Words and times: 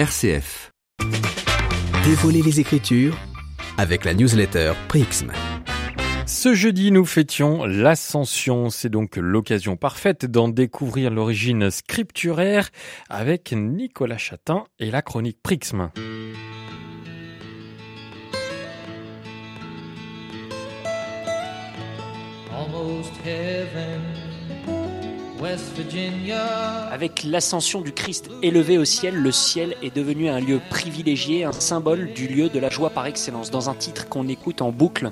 RCF. 0.00 0.72
Dévoiler 2.06 2.40
les 2.40 2.58
Écritures 2.58 3.18
avec 3.76 4.06
la 4.06 4.14
newsletter 4.14 4.72
Prixm. 4.88 5.30
Ce 6.24 6.54
jeudi, 6.54 6.90
nous 6.90 7.04
fêtions 7.04 7.66
l'Ascension. 7.66 8.70
C'est 8.70 8.88
donc 8.88 9.16
l'occasion 9.16 9.76
parfaite 9.76 10.24
d'en 10.24 10.48
découvrir 10.48 11.10
l'origine 11.10 11.70
scripturaire 11.70 12.70
avec 13.10 13.52
Nicolas 13.52 14.16
Chatin 14.16 14.64
et 14.78 14.90
la 14.90 15.02
chronique 15.02 15.36
Prixm. 15.42 15.90
Almost 22.50 23.12
heaven. 23.26 24.19
Avec 26.90 27.24
l'ascension 27.24 27.80
du 27.80 27.92
Christ 27.92 28.28
élevé 28.42 28.76
au 28.78 28.84
ciel, 28.84 29.14
le 29.14 29.32
ciel 29.32 29.74
est 29.82 29.94
devenu 29.94 30.28
un 30.28 30.40
lieu 30.40 30.60
privilégié, 30.68 31.44
un 31.44 31.52
symbole 31.52 32.12
du 32.12 32.28
lieu 32.28 32.48
de 32.48 32.58
la 32.58 32.68
joie 32.68 32.90
par 32.90 33.06
excellence. 33.06 33.50
Dans 33.50 33.70
un 33.70 33.74
titre 33.74 34.08
qu'on 34.08 34.28
écoute 34.28 34.60
en 34.60 34.70
boucle 34.70 35.10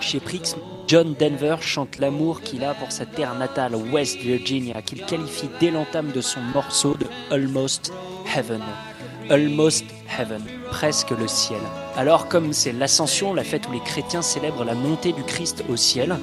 chez 0.00 0.20
Prix, 0.20 0.54
John 0.88 1.14
Denver 1.18 1.56
chante 1.60 1.98
l'amour 1.98 2.42
qu'il 2.42 2.64
a 2.64 2.74
pour 2.74 2.92
sa 2.92 3.06
terre 3.06 3.34
natale, 3.34 3.74
West 3.74 4.18
Virginia, 4.18 4.82
qu'il 4.82 5.04
qualifie 5.06 5.48
dès 5.58 5.70
l'entame 5.70 6.12
de 6.12 6.20
son 6.20 6.40
morceau 6.40 6.94
de 6.94 7.06
Almost 7.30 7.92
Heaven. 8.36 8.62
Almost 9.30 9.86
Heaven, 10.18 10.42
presque 10.70 11.10
le 11.10 11.28
ciel. 11.28 11.60
Alors 11.94 12.28
comme 12.28 12.54
c'est 12.54 12.72
l'ascension, 12.72 13.34
la 13.34 13.44
fête 13.44 13.68
où 13.68 13.72
les 13.72 13.80
chrétiens 13.80 14.22
célèbrent 14.22 14.64
la 14.64 14.74
montée 14.74 15.12
du 15.12 15.22
Christ 15.24 15.62
au 15.68 15.76
ciel, 15.76 16.16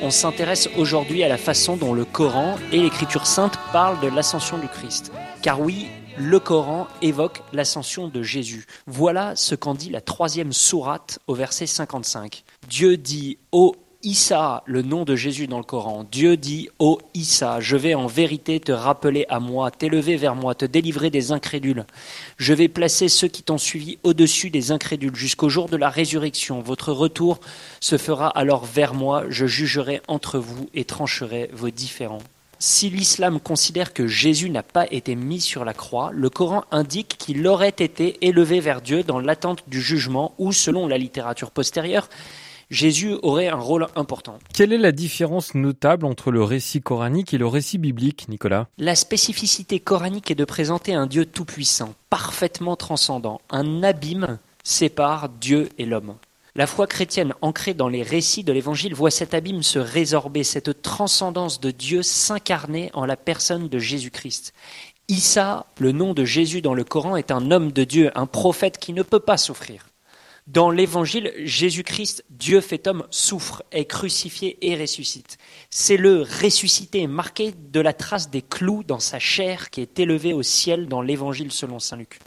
on 0.00 0.10
s'intéresse 0.10 0.68
aujourd'hui 0.76 1.24
à 1.24 1.28
la 1.28 1.36
façon 1.36 1.76
dont 1.76 1.94
le 1.94 2.04
Coran 2.04 2.56
et 2.70 2.78
l'Écriture 2.78 3.26
sainte 3.26 3.58
parlent 3.72 3.98
de 4.00 4.06
l'ascension 4.06 4.56
du 4.56 4.68
Christ. 4.68 5.10
Car 5.42 5.60
oui, 5.60 5.88
le 6.16 6.38
Coran 6.38 6.86
évoque 7.02 7.42
l'ascension 7.52 8.06
de 8.06 8.22
Jésus. 8.22 8.66
Voilà 8.86 9.34
ce 9.34 9.56
qu'en 9.56 9.74
dit 9.74 9.90
la 9.90 10.00
troisième 10.00 10.52
sourate 10.52 11.18
au 11.26 11.34
verset 11.34 11.66
55. 11.66 12.44
Dieu 12.68 12.96
dit 12.96 13.38
Ô 13.50 13.74
Issa, 14.06 14.62
le 14.66 14.82
nom 14.82 15.02
de 15.02 15.16
Jésus 15.16 15.48
dans 15.48 15.58
le 15.58 15.64
Coran. 15.64 16.06
Dieu 16.12 16.36
dit 16.36 16.68
Ô 16.78 17.00
Issa, 17.14 17.58
je 17.58 17.76
vais 17.76 17.96
en 17.96 18.06
vérité 18.06 18.60
te 18.60 18.70
rappeler 18.70 19.26
à 19.28 19.40
moi, 19.40 19.72
t'élever 19.72 20.14
vers 20.14 20.36
moi, 20.36 20.54
te 20.54 20.64
délivrer 20.64 21.10
des 21.10 21.32
incrédules. 21.32 21.84
Je 22.36 22.54
vais 22.54 22.68
placer 22.68 23.08
ceux 23.08 23.26
qui 23.26 23.42
t'ont 23.42 23.58
suivi 23.58 23.98
au-dessus 24.04 24.50
des 24.50 24.70
incrédules 24.70 25.16
jusqu'au 25.16 25.48
jour 25.48 25.68
de 25.68 25.76
la 25.76 25.90
résurrection. 25.90 26.60
Votre 26.60 26.92
retour 26.92 27.40
se 27.80 27.98
fera 27.98 28.28
alors 28.28 28.64
vers 28.64 28.94
moi, 28.94 29.24
je 29.28 29.46
jugerai 29.46 30.00
entre 30.06 30.38
vous 30.38 30.70
et 30.72 30.84
trancherai 30.84 31.50
vos 31.52 31.70
différends. 31.70 32.22
Si 32.60 32.90
l'islam 32.90 33.40
considère 33.40 33.92
que 33.92 34.06
Jésus 34.06 34.50
n'a 34.50 34.62
pas 34.62 34.86
été 34.92 35.16
mis 35.16 35.40
sur 35.40 35.64
la 35.64 35.74
croix, 35.74 36.10
le 36.12 36.30
Coran 36.30 36.62
indique 36.70 37.16
qu'il 37.18 37.44
aurait 37.48 37.70
été 37.70 38.24
élevé 38.24 38.60
vers 38.60 38.82
Dieu 38.82 39.02
dans 39.02 39.18
l'attente 39.18 39.64
du 39.66 39.82
jugement 39.82 40.32
ou, 40.38 40.52
selon 40.52 40.86
la 40.86 40.96
littérature 40.96 41.50
postérieure, 41.50 42.08
Jésus 42.70 43.14
aurait 43.22 43.46
un 43.46 43.56
rôle 43.56 43.86
important. 43.94 44.38
Quelle 44.52 44.72
est 44.72 44.78
la 44.78 44.90
différence 44.90 45.54
notable 45.54 46.04
entre 46.04 46.32
le 46.32 46.42
récit 46.42 46.82
coranique 46.82 47.32
et 47.32 47.38
le 47.38 47.46
récit 47.46 47.78
biblique, 47.78 48.28
Nicolas? 48.28 48.66
La 48.76 48.96
spécificité 48.96 49.78
coranique 49.78 50.30
est 50.32 50.34
de 50.36 50.44
présenter 50.44 50.92
un 50.92 51.06
Dieu 51.06 51.26
tout-puissant, 51.26 51.94
parfaitement 52.10 52.74
transcendant. 52.74 53.40
Un 53.50 53.84
abîme 53.84 54.38
sépare 54.64 55.28
Dieu 55.28 55.68
et 55.78 55.86
l'homme. 55.86 56.16
La 56.56 56.66
foi 56.66 56.86
chrétienne 56.86 57.34
ancrée 57.40 57.74
dans 57.74 57.88
les 57.88 58.02
récits 58.02 58.42
de 58.42 58.52
l'Évangile 58.52 58.94
voit 58.94 59.10
cet 59.10 59.34
abîme 59.34 59.62
se 59.62 59.78
résorber, 59.78 60.42
cette 60.42 60.82
transcendance 60.82 61.60
de 61.60 61.70
Dieu 61.70 62.02
s'incarner 62.02 62.90
en 62.94 63.04
la 63.04 63.16
personne 63.16 63.68
de 63.68 63.78
Jésus-Christ. 63.78 64.54
Issa, 65.08 65.66
le 65.78 65.92
nom 65.92 66.14
de 66.14 66.24
Jésus 66.24 66.62
dans 66.62 66.74
le 66.74 66.82
Coran, 66.82 67.14
est 67.14 67.30
un 67.30 67.52
homme 67.52 67.70
de 67.70 67.84
Dieu, 67.84 68.10
un 68.16 68.26
prophète 68.26 68.78
qui 68.78 68.92
ne 68.92 69.02
peut 69.02 69.20
pas 69.20 69.36
souffrir. 69.36 69.86
Dans 70.46 70.70
l'Évangile, 70.70 71.32
Jésus-Christ, 71.38 72.24
Dieu 72.30 72.60
fait 72.60 72.86
homme, 72.86 73.04
souffre, 73.10 73.64
est 73.72 73.86
crucifié 73.86 74.56
et 74.60 74.80
ressuscite. 74.80 75.38
C'est 75.70 75.96
le 75.96 76.22
ressuscité 76.22 77.08
marqué 77.08 77.52
de 77.72 77.80
la 77.80 77.92
trace 77.92 78.30
des 78.30 78.42
clous 78.42 78.84
dans 78.84 79.00
sa 79.00 79.18
chair 79.18 79.70
qui 79.70 79.80
est 79.80 79.98
élevé 79.98 80.32
au 80.32 80.44
ciel 80.44 80.86
dans 80.86 81.02
l'Évangile 81.02 81.50
selon 81.50 81.80
Saint 81.80 81.96
Luc. 81.96 82.20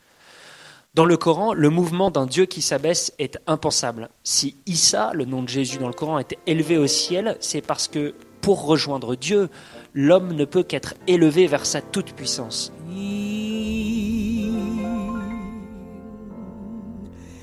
Dans 0.96 1.06
le 1.06 1.16
Coran, 1.16 1.54
le 1.54 1.70
mouvement 1.70 2.12
d'un 2.12 2.26
Dieu 2.26 2.46
qui 2.46 2.62
s'abaisse 2.62 3.14
est 3.20 3.40
impensable. 3.48 4.10
Si 4.24 4.58
Issa, 4.66 5.12
le 5.14 5.24
nom 5.24 5.42
de 5.42 5.48
Jésus 5.48 5.78
dans 5.78 5.88
le 5.88 5.94
Coran, 5.94 6.20
est 6.20 6.38
élevé 6.46 6.78
au 6.78 6.88
ciel, 6.88 7.38
c'est 7.40 7.62
parce 7.62 7.88
que 7.88 8.16
pour 8.42 8.66
rejoindre 8.66 9.16
Dieu, 9.16 9.50
l'homme 9.94 10.34
ne 10.34 10.44
peut 10.44 10.64
qu'être 10.64 10.96
élevé 11.08 11.48
vers 11.48 11.66
sa 11.66 11.80
toute-puissance. 11.80 12.74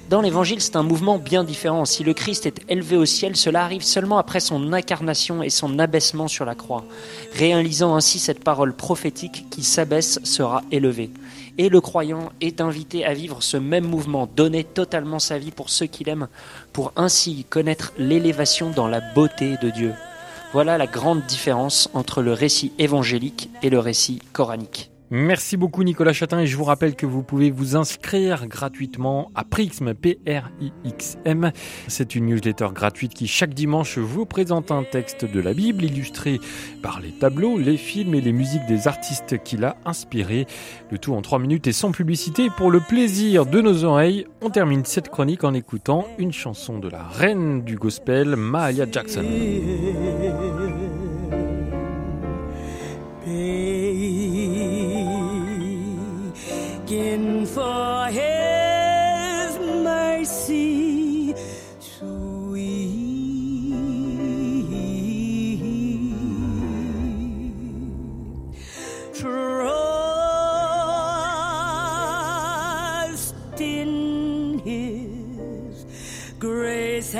Dans 0.08 0.20
l'Évangile, 0.20 0.60
c'est 0.60 0.76
un 0.76 0.84
mouvement 0.84 1.18
bien 1.18 1.42
différent. 1.42 1.84
Si 1.84 2.04
le 2.04 2.14
Christ 2.14 2.46
est 2.46 2.60
élevé 2.68 2.96
au 2.96 3.04
ciel, 3.04 3.34
cela 3.34 3.64
arrive 3.64 3.82
seulement 3.82 4.18
après 4.18 4.38
son 4.38 4.72
incarnation 4.72 5.42
et 5.42 5.50
son 5.50 5.80
abaissement 5.80 6.28
sur 6.28 6.44
la 6.44 6.54
croix, 6.54 6.84
réalisant 7.34 7.96
ainsi 7.96 8.20
cette 8.20 8.44
parole 8.44 8.72
prophétique 8.72 9.46
qui 9.50 9.64
s'abaisse 9.64 10.20
sera 10.22 10.62
élevé. 10.70 11.10
Et 11.58 11.68
le 11.68 11.80
croyant 11.80 12.30
est 12.40 12.60
invité 12.60 13.04
à 13.04 13.14
vivre 13.14 13.42
ce 13.42 13.56
même 13.56 13.88
mouvement, 13.88 14.28
donner 14.28 14.62
totalement 14.62 15.18
sa 15.18 15.38
vie 15.38 15.50
pour 15.50 15.70
ceux 15.70 15.86
qu'il 15.86 16.08
aime, 16.08 16.28
pour 16.72 16.92
ainsi 16.94 17.44
connaître 17.50 17.92
l'élévation 17.98 18.70
dans 18.70 18.86
la 18.86 19.00
beauté 19.00 19.56
de 19.60 19.70
Dieu. 19.70 19.92
Voilà 20.52 20.78
la 20.78 20.86
grande 20.86 21.26
différence 21.26 21.90
entre 21.94 22.22
le 22.22 22.32
récit 22.32 22.72
évangélique 22.78 23.50
et 23.60 23.70
le 23.70 23.80
récit 23.80 24.20
coranique. 24.32 24.88
Merci 25.10 25.56
beaucoup 25.56 25.84
Nicolas 25.84 26.12
Chatin 26.12 26.40
et 26.40 26.48
je 26.48 26.56
vous 26.56 26.64
rappelle 26.64 26.96
que 26.96 27.06
vous 27.06 27.22
pouvez 27.22 27.52
vous 27.52 27.76
inscrire 27.76 28.48
gratuitement 28.48 29.30
à 29.36 29.44
Prixm, 29.44 29.94
P-R-I-X-M. 29.94 31.52
C'est 31.86 32.16
une 32.16 32.26
newsletter 32.26 32.68
gratuite 32.74 33.14
qui 33.14 33.28
chaque 33.28 33.54
dimanche 33.54 33.98
vous 33.98 34.26
présente 34.26 34.72
un 34.72 34.82
texte 34.82 35.24
de 35.24 35.38
la 35.38 35.54
Bible 35.54 35.84
illustré 35.84 36.40
par 36.82 36.98
les 36.98 37.12
tableaux, 37.12 37.56
les 37.56 37.76
films 37.76 38.16
et 38.16 38.20
les 38.20 38.32
musiques 38.32 38.66
des 38.66 38.88
artistes 38.88 39.40
qu'il 39.44 39.64
a 39.64 39.76
inspirés. 39.84 40.46
Le 40.90 40.98
tout 40.98 41.14
en 41.14 41.22
3 41.22 41.38
minutes 41.38 41.68
et 41.68 41.72
sans 41.72 41.92
publicité. 41.92 42.48
Pour 42.56 42.72
le 42.72 42.80
plaisir 42.80 43.46
de 43.46 43.60
nos 43.60 43.84
oreilles, 43.84 44.26
on 44.42 44.50
termine 44.50 44.84
cette 44.84 45.08
chronique 45.08 45.44
en 45.44 45.54
écoutant 45.54 46.08
une 46.18 46.32
chanson 46.32 46.80
de 46.80 46.88
la 46.88 47.04
reine 47.04 47.62
du 47.62 47.76
gospel, 47.76 48.34
Mahalia 48.34 48.86
Jackson. 48.90 49.24
grace 76.46 77.12